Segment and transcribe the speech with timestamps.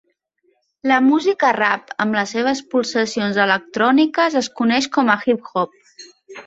[0.91, 5.81] La música rap, amb les seves pulsacions electròniques, es coneix com a hip-hop.